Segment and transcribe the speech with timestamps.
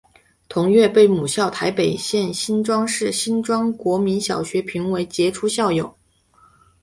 [0.49, 5.95] 同月被母校台北县新庄市新庄国民小学评为杰出校友。